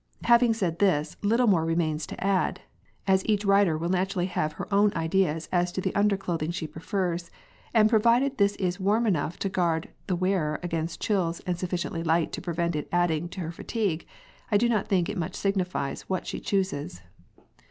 [0.23, 2.61] Having said this, little moreremains to add,
[3.05, 7.29] as each rider will naturally have her own ideas as to the underclothing she prefers,
[7.71, 12.31] and provided this is warm enough to guard the wearer against chills and sufficiently light
[12.31, 14.07] to prevent it adding to her fatigue,
[14.51, 17.03] I do not think it much signifies what she chooses.